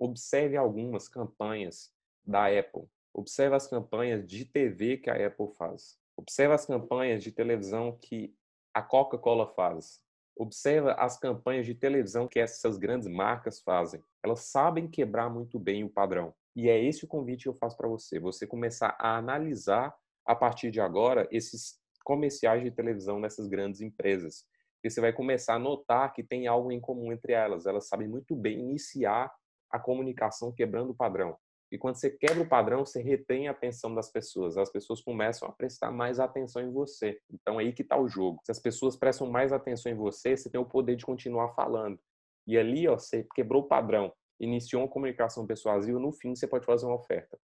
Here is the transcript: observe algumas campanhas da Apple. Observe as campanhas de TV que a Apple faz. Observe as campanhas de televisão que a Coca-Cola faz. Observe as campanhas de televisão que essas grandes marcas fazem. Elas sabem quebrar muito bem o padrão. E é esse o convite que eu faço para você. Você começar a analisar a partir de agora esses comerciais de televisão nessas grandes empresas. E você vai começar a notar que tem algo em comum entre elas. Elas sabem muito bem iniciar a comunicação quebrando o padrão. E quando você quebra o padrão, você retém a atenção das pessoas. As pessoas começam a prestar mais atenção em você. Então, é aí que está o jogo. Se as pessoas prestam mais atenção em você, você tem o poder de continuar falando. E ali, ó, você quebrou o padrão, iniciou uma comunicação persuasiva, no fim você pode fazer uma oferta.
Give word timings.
observe 0.00 0.56
algumas 0.56 1.06
campanhas 1.08 1.92
da 2.24 2.46
Apple. 2.46 2.88
Observe 3.12 3.54
as 3.54 3.68
campanhas 3.68 4.26
de 4.26 4.46
TV 4.46 4.96
que 4.96 5.10
a 5.10 5.26
Apple 5.26 5.52
faz. 5.58 5.98
Observe 6.16 6.54
as 6.54 6.64
campanhas 6.64 7.22
de 7.22 7.30
televisão 7.30 7.98
que 8.00 8.34
a 8.72 8.82
Coca-Cola 8.82 9.46
faz. 9.46 10.00
Observe 10.36 10.94
as 10.96 11.18
campanhas 11.18 11.66
de 11.66 11.74
televisão 11.74 12.26
que 12.26 12.38
essas 12.38 12.78
grandes 12.78 13.08
marcas 13.08 13.60
fazem. 13.60 14.02
Elas 14.22 14.40
sabem 14.40 14.88
quebrar 14.88 15.28
muito 15.28 15.58
bem 15.58 15.84
o 15.84 15.90
padrão. 15.90 16.34
E 16.56 16.70
é 16.70 16.82
esse 16.82 17.04
o 17.04 17.08
convite 17.08 17.42
que 17.42 17.48
eu 17.48 17.54
faço 17.54 17.76
para 17.76 17.88
você. 17.88 18.18
Você 18.18 18.46
começar 18.46 18.96
a 18.98 19.18
analisar 19.18 19.94
a 20.24 20.34
partir 20.34 20.70
de 20.70 20.80
agora 20.80 21.28
esses 21.30 21.78
comerciais 22.04 22.62
de 22.62 22.70
televisão 22.70 23.20
nessas 23.20 23.48
grandes 23.48 23.82
empresas. 23.82 24.46
E 24.82 24.90
você 24.90 25.00
vai 25.00 25.12
começar 25.12 25.56
a 25.56 25.58
notar 25.58 26.12
que 26.14 26.22
tem 26.22 26.46
algo 26.46 26.72
em 26.72 26.80
comum 26.80 27.12
entre 27.12 27.34
elas. 27.34 27.66
Elas 27.66 27.86
sabem 27.86 28.08
muito 28.08 28.34
bem 28.34 28.60
iniciar 28.60 29.30
a 29.70 29.78
comunicação 29.78 30.52
quebrando 30.52 30.90
o 30.90 30.94
padrão. 30.94 31.36
E 31.72 31.78
quando 31.78 31.94
você 31.94 32.10
quebra 32.10 32.42
o 32.42 32.48
padrão, 32.48 32.84
você 32.84 33.00
retém 33.00 33.46
a 33.46 33.52
atenção 33.52 33.94
das 33.94 34.10
pessoas. 34.10 34.58
As 34.58 34.70
pessoas 34.70 35.00
começam 35.00 35.48
a 35.48 35.52
prestar 35.52 35.92
mais 35.92 36.18
atenção 36.18 36.60
em 36.62 36.72
você. 36.72 37.20
Então, 37.32 37.60
é 37.60 37.64
aí 37.64 37.72
que 37.72 37.82
está 37.82 37.96
o 37.96 38.08
jogo. 38.08 38.40
Se 38.44 38.50
as 38.50 38.58
pessoas 38.58 38.96
prestam 38.96 39.30
mais 39.30 39.52
atenção 39.52 39.92
em 39.92 39.94
você, 39.94 40.36
você 40.36 40.50
tem 40.50 40.60
o 40.60 40.64
poder 40.64 40.96
de 40.96 41.06
continuar 41.06 41.54
falando. 41.54 41.98
E 42.46 42.58
ali, 42.58 42.88
ó, 42.88 42.98
você 42.98 43.24
quebrou 43.34 43.62
o 43.62 43.68
padrão, 43.68 44.12
iniciou 44.40 44.82
uma 44.82 44.88
comunicação 44.88 45.46
persuasiva, 45.46 46.00
no 46.00 46.12
fim 46.12 46.34
você 46.34 46.48
pode 46.48 46.66
fazer 46.66 46.86
uma 46.86 46.96
oferta. 46.96 47.38